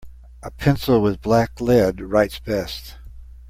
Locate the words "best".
2.39-2.95